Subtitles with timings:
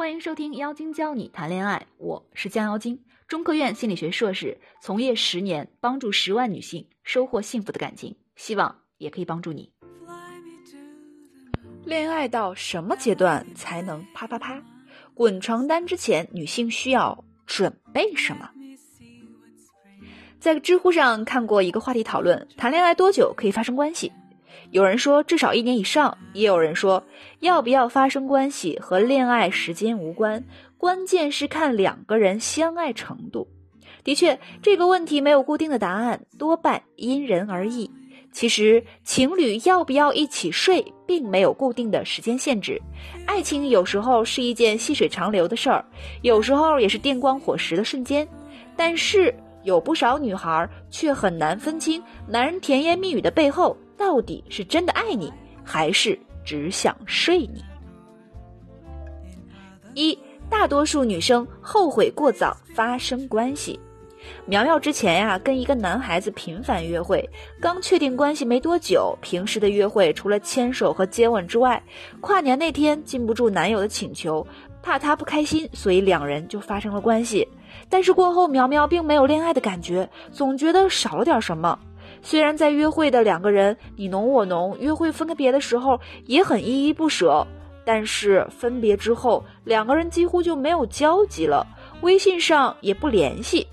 [0.00, 9.70] 欢迎收听妖精教你谈恋爱，我是江妖精，中科院心理学硕士，从业十年，帮助十万女性收获幸福的感情，希望也可以帮助你。
[11.84, 14.62] 恋爱到什么阶段才能啪啪啪？
[15.12, 18.48] 滚床单之前，女性需要准备什么？
[20.38, 24.10] 在知乎上看过一个话题讨论：谈恋爱多久可以发生关系？
[24.70, 27.02] 有人说至少一年以上，也有人说
[27.40, 30.44] 要不要发生关系和恋爱时间无关，
[30.78, 33.48] 关键是看两个人相爱程度。
[34.04, 37.90] 的确，这个问题没有固定的答案，多半因人而异。
[38.32, 42.80] 其实，情侣要不要一起睡，并没有固定的时间限制。
[43.26, 45.84] 爱情有时候是一件细水长流的事儿，
[46.22, 48.26] 有时候也是电光火石的瞬间。
[48.76, 49.34] 但是，
[49.64, 53.76] 有不少女孩却很难分清男人甜言蜜语的背后。
[54.00, 55.30] 到底是真的爱你，
[55.62, 57.62] 还是只想睡你？
[59.94, 60.18] 一
[60.48, 63.78] 大多数女生后悔过早发生关系。
[64.46, 67.28] 苗苗之前呀，跟一个男孩子频繁约会，
[67.60, 71.82] 刚确定关系没多久，平时的约会除了牵手和接吻之外，
[72.22, 74.46] 跨年那天禁不住男友的请求，
[74.82, 77.46] 怕他不开心，所以两人就发生了关系。
[77.90, 81.78] 但是过后，苗苗并没有恋爱的感觉，总觉得少了点什么。
[82.22, 87.46] 虽然在约会的两个人你侬我侬，约会分个别的时候也很依依不舍，
[87.84, 91.66] 但是分别之后，两个人几乎就没有交集了，
[92.02, 93.66] 微信上也不联系。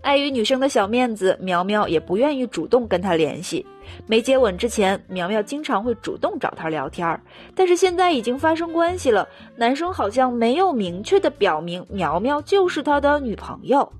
[0.00, 3.64] 碍于女生的小面子，苗苗也不愿意主动跟他联系。
[4.06, 7.20] 没接吻之前，苗苗经常会主动找他聊天，
[7.54, 13.92] 但是现在已经发生关系了，男生好像没有明确的表明苗苗就是他的女朋友。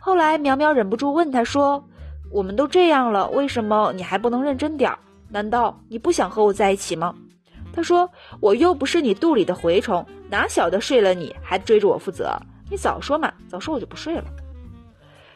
[0.00, 1.84] 后来苗苗忍不住问他说。
[2.30, 4.98] 我们都这样了，为什么你还不能认真点儿？
[5.30, 7.14] 难道你不想和我在一起吗？
[7.72, 12.36] 他说：“我又不是你肚里的蛔虫，哪晓得睡了你还追着我负责？
[12.70, 14.24] 你早说嘛，早说我就不睡了。”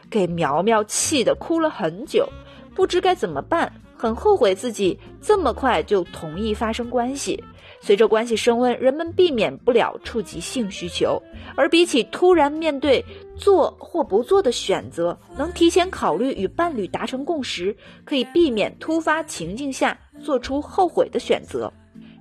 [0.09, 2.27] 给苗苗气得哭了很久，
[2.75, 7.41] 不知该怎么办，很后悔自己这么快就同意发生关系。
[7.85, 11.21] 随着关系升温，人们避免不了触及性需求，
[11.53, 13.03] 而比起突然面对
[13.35, 21.69] 做或不做的选择，能提前考虑与伴侣达成共识，可以避免突发情境下做出后悔的选择。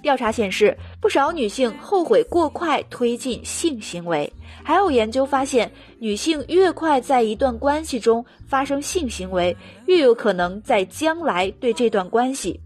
[0.02, 4.30] 调查显示，不少女性后悔过快推进性行为，
[4.64, 9.56] 还有研究发现，女性越快在一段关系中发生性行为，
[9.86, 12.58] 越有可能在将来对这段关系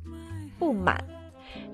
[0.58, 0.96] 不满。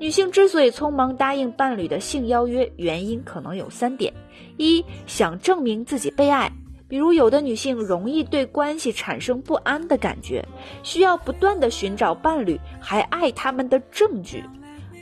[0.02, 4.12] 女性之所以匆忙答应伴侣的性邀约，原因可能有三点：
[4.56, 6.50] 一想证明自己被爱，
[6.88, 10.44] 比如有的女性容易对关系产生不安的感觉，
[10.82, 14.42] 需要不断的寻找伴侣还爱他们的证据，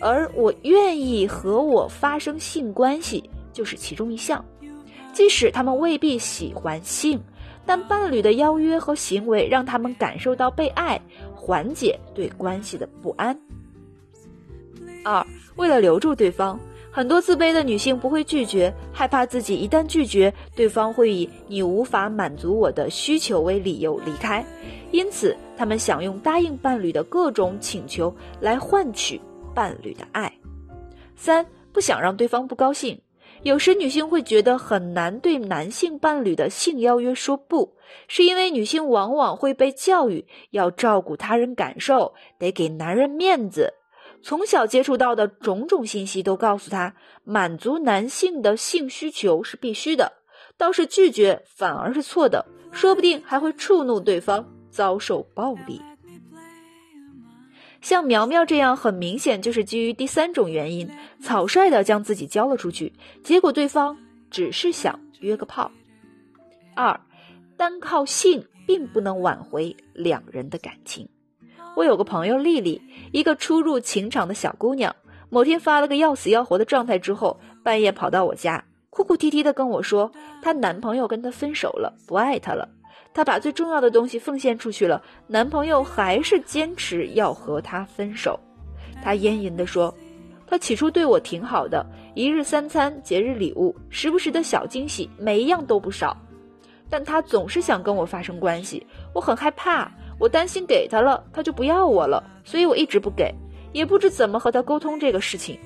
[0.02, 3.24] 而我愿意和我发生性关系
[3.54, 4.44] 就是其中一项。
[5.14, 7.18] 即使他们未必喜欢性，
[7.64, 11.00] 但伴侣的邀约和行为让他们感受到被爱，
[11.34, 13.34] 缓解对关系的不安。
[15.04, 16.58] 二，为了留住对方，
[16.90, 24.44] 很多自卑的女性不会拒绝，害怕自己一旦拒绝，对方会以你无法满足我的需求为理由离开，
[24.90, 29.20] 因此她们想用答应伴侣的各种请求来换取
[29.54, 30.32] 伴侣的爱。
[31.16, 33.00] 三，不想让对方不高兴，
[33.42, 37.74] 有时女性会觉得很难对男性伴侣的性邀约说不，
[38.08, 43.74] 是因为女性往往会被教育要照顾他人感受，得给男人面子。
[44.22, 46.94] 从小接触到的种种信息都告诉他，
[47.24, 50.12] 满足男性的性需求是必须的，
[50.56, 55.80] 倒是拒绝反而是错的，说不定还会触怒对方，遭受暴力。
[57.80, 60.90] 像苗苗这样，很明显就是基于第三种原因，
[61.22, 62.92] 草率的将自己交了出去，
[63.24, 63.96] 结果对方
[64.30, 65.72] 只是想约个炮。
[66.76, 67.00] 二，
[67.56, 71.08] 单靠性并不能挽回两人的感情。
[71.80, 74.94] 我有个朋友丽丽，一个初入情场的小姑娘。
[75.30, 80.12] 某天发了个要死要活的状态之后，半夜跑到我家，哭哭啼啼的跟我说，
[80.42, 82.68] 她男朋友跟她分手了，不爱她了。
[83.14, 88.38] 她把最重要的东西奉献出去了，男朋友还是坚持要和她分手。
[89.02, 89.94] 她咽吟的说，
[90.46, 96.14] 他起初对我挺好的，一日三餐、节日礼物、时不时的小惊喜，每一样都不少。
[96.90, 99.90] 但他总是想跟我发生关系，我很害怕。
[100.20, 103.34] 我担心给他了，他就不要我了，所以我一直不给，
[103.72, 105.58] 也不知怎么和他沟通这个事情。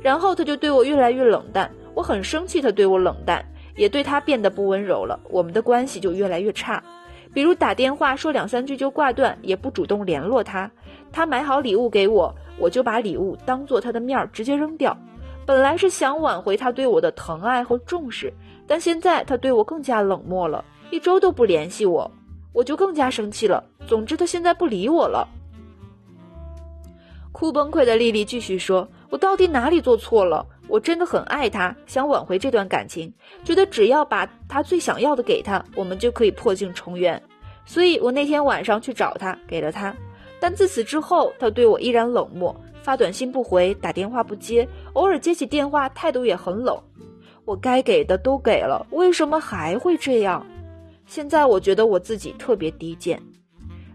[0.00, 3.44] 然后他就对我越来越冷淡，我很生气，他对我冷淡，
[3.76, 6.82] 也对他变得不温柔了，我们的关系就越来越差。
[7.34, 10.70] 比如打电话说两三句就挂断，也不主动联络他。
[11.10, 14.96] 他买好礼物给我，我就把礼物当做他的面儿直接扔掉。
[15.44, 18.32] 本来是想挽回他对我的疼爱和重视，
[18.66, 22.10] 但现在他对我更加冷漠了，一周都不联系我，
[22.58, 23.62] 我就更加生气了。
[23.86, 25.28] 总之，他现在不理我了。
[27.30, 30.44] 哭崩溃的丽丽继续说：“我到底哪里做错了？
[30.66, 33.14] 我真的很爱他，想挽回这段感情，
[33.44, 37.22] 觉得只要把他最想要的给他，我们就可以破镜重圆。
[37.64, 39.94] 所以我那天晚上去找他，给了他。
[40.40, 42.52] 但自此之后，他对我依然冷漠。”
[42.82, 46.76] 发短信不回，打电话不接，偶尔接起电话态度也很冷。
[47.44, 50.44] 我该给的都给了，为什么还会这样？
[51.08, 53.20] 现在我觉得我自己特别低贱。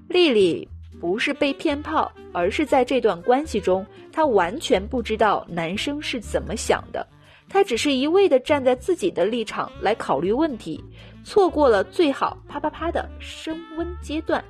[0.10, 0.68] 丽丽
[1.00, 7.08] 不是被骗炮，而是在这段关系中，她完全不知道男生是怎么想的，
[7.48, 10.84] 她只是一味的站在自己的立场来考虑问题，
[11.24, 14.44] 错过了最好啪啪啪的升温阶段。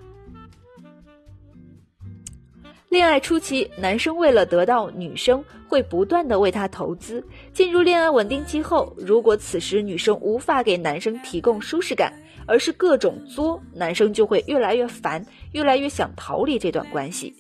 [2.90, 7.26] 恋爱初期，男生为了得到女生，会不断的为她投资。
[7.52, 12.14] 进入恋爱稳定期后，如果此时女生无法给男生提供舒适感，
[12.46, 17.36] 而是各种作，男生就会越来越烦，越来越想逃离这段关系。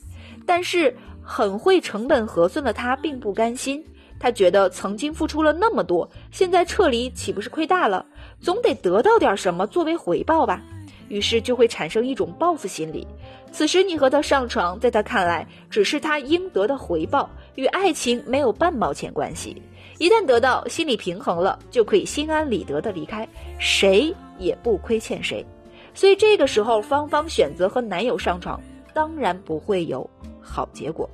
[0.46, 3.84] 但是很会成本核算的他并不甘心，
[4.20, 8.06] 他觉得曾经付出了那么多，现在撤离岂不是亏大了？
[8.42, 10.62] 总得得到点什么作为回报吧。
[11.10, 13.06] 于是就会产生一种报复心理。
[13.52, 19.62] 此时你和他上床，在他看来只是他应得的回报，与爱情没有半毛钱关系。
[20.00, 23.28] 一旦得到，心理平衡了，就可以心安理得的离开，
[23.60, 25.46] 谁也不亏欠谁。
[25.94, 28.60] 所以这个时候，芳芳选择和男友上床，
[28.94, 30.10] 当然不会有
[30.42, 31.10] 好结果。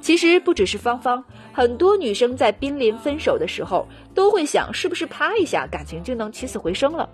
[0.00, 7.08] 其实不只是芳芳，很多女生在濒临分手的时候，都会想，是不是啪一下感情就能起死回生了？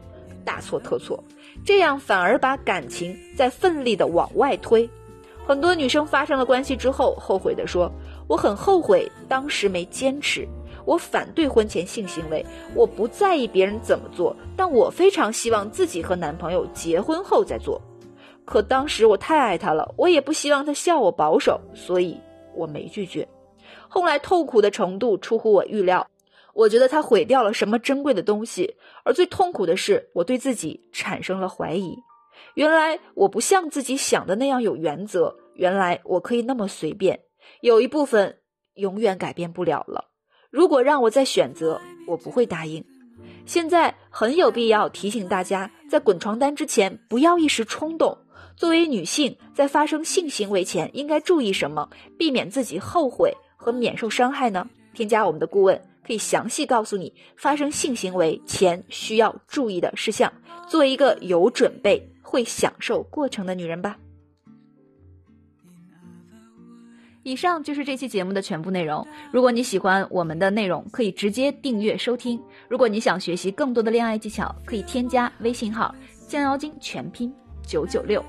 [0.44, 1.22] 大错特错，
[1.64, 4.90] 这样反而把感情在奋力的往外推。
[5.46, 7.90] 很多女生发生了关系之后，后悔的说
[8.28, 10.46] ：“我很后悔当时没坚持，
[10.84, 12.44] 我反对婚前性行为，
[12.74, 17.80] 我不在意别人怎么做，但我非常希望自己和男朋友结婚后再做。
[18.44, 22.18] 可当时我太爱他了，我也不希望他笑我保守，所以
[22.54, 23.26] 我没拒绝。
[23.88, 26.06] 后来痛苦的程度出乎我预料。”
[26.54, 31.96] 我觉得他毁掉了什么珍贵的东西，而最痛苦的是，我对自己产生了怀疑。
[32.56, 37.18] 原来我不像自己想的那样有原则，原来我可以那么随便。
[37.62, 38.40] 有一部分
[38.74, 40.11] 永远改变不了了。
[40.52, 42.84] 如果让我再选择，我不会答应。
[43.46, 48.18] 现在很有必要提醒大家，在滚床单之前不要一时冲动。
[48.54, 51.88] 作为女性，在发生性行为前应该注意什么，
[52.18, 54.68] 避免自己后悔和免受伤害呢？
[54.92, 55.80] 添加我们的顾问。
[56.06, 60.30] 可以详细告诉你发生性行为前需要注意的事项，
[60.68, 63.96] 做一个有准备、会享受过程的女人吧。
[67.22, 69.06] 以上就是这期节目的全部内容。
[69.32, 72.40] 如果你喜欢我们的内容，可以直接订阅收听。
[72.68, 75.94] 如果你想学习更多的恋爱技巧，可以添加微信号
[76.26, 77.32] “降妖精”全拼
[77.66, 78.24] 九九六。